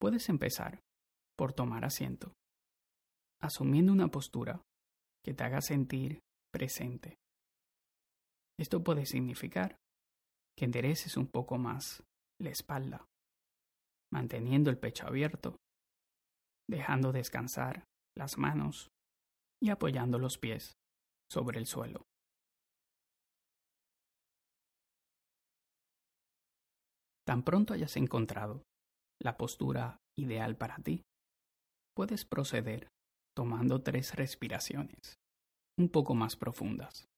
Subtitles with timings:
[0.00, 0.80] Puedes empezar
[1.36, 2.32] por tomar asiento,
[3.40, 4.62] asumiendo una postura
[5.24, 6.20] que te haga sentir
[6.52, 7.16] presente.
[8.58, 9.76] Esto puede significar
[10.56, 12.04] que endereces un poco más
[12.40, 13.06] la espalda,
[14.12, 15.56] manteniendo el pecho abierto,
[16.68, 17.84] dejando descansar
[18.16, 18.90] las manos
[19.60, 20.74] y apoyando los pies
[21.30, 22.04] sobre el suelo.
[27.26, 28.62] Tan pronto hayas encontrado
[29.24, 31.02] la postura ideal para ti,
[31.96, 32.88] puedes proceder
[33.34, 35.14] tomando tres respiraciones
[35.78, 37.08] un poco más profundas.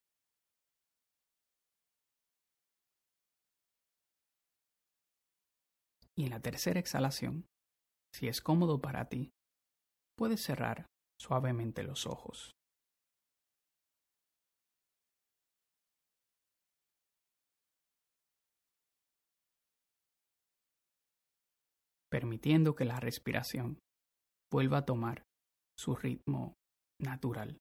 [6.18, 7.44] Y en la tercera exhalación,
[8.14, 9.32] si es cómodo para ti,
[10.16, 10.86] puedes cerrar
[11.20, 12.55] suavemente los ojos.
[22.10, 23.78] Permitiendo que la respiración
[24.52, 25.22] vuelva a tomar
[25.78, 26.54] su ritmo
[27.00, 27.58] natural.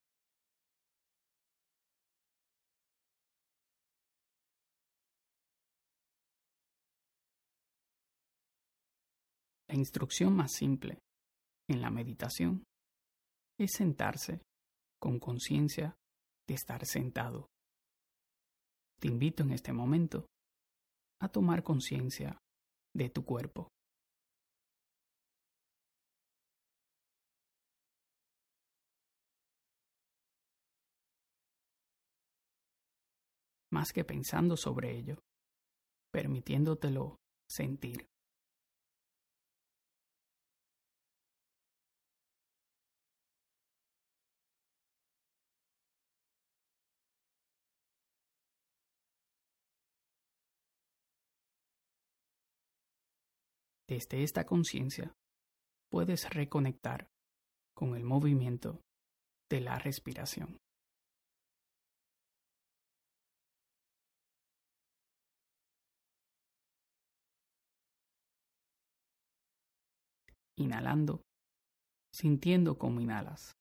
[9.68, 10.98] La instrucción más simple
[11.68, 12.64] en la meditación
[13.58, 14.40] es sentarse
[15.00, 15.96] con conciencia
[16.48, 17.48] de estar sentado.
[19.00, 20.26] Te invito en este momento
[21.20, 22.38] a tomar conciencia
[22.94, 23.68] de tu cuerpo.
[33.70, 35.18] Más que pensando sobre ello,
[36.12, 37.16] permitiéndotelo
[37.48, 38.06] sentir.
[53.88, 55.14] Desde esta conciencia
[55.90, 57.08] puedes reconectar
[57.72, 58.80] con el movimiento
[59.48, 60.58] de la respiración.
[70.56, 71.22] Inhalando,
[72.12, 73.56] sintiendo cómo inhalas.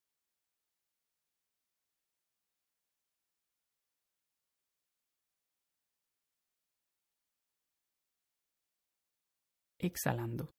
[9.77, 10.53] exhalando,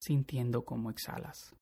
[0.00, 1.54] sintiendo cómo exhalas.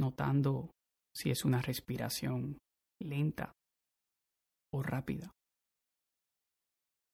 [0.00, 0.70] Notando
[1.14, 2.58] si es una respiración
[3.00, 3.52] lenta
[4.72, 5.30] o rápida,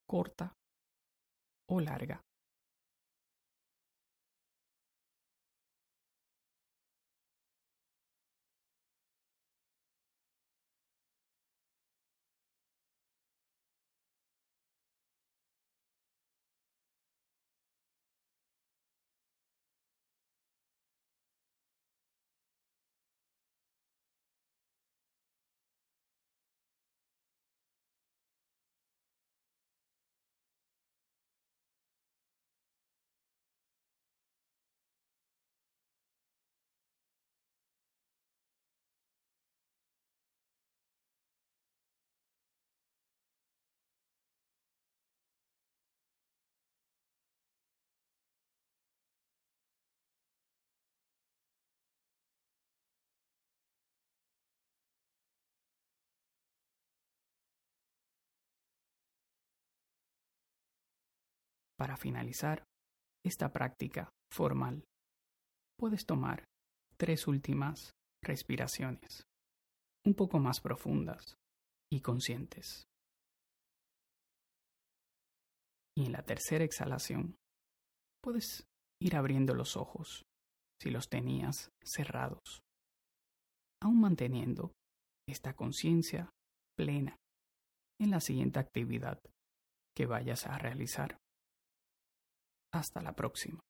[0.06, 0.54] corta
[1.68, 2.20] o larga.
[61.78, 62.64] Para finalizar
[63.24, 64.84] esta práctica formal,
[65.78, 66.44] puedes tomar
[66.96, 67.92] tres últimas
[68.24, 69.24] respiraciones,
[70.06, 71.36] un poco más profundas
[71.92, 72.86] y conscientes.
[75.98, 77.36] Y en la tercera exhalación,
[78.22, 78.66] puedes
[79.00, 80.24] ir abriendo los ojos
[80.80, 82.62] si los tenías cerrados,
[83.82, 84.72] aún manteniendo
[85.28, 86.30] esta conciencia
[86.76, 87.16] plena
[88.00, 89.20] en la siguiente actividad
[89.96, 91.18] que vayas a realizar.
[92.76, 93.65] Hasta la próxima.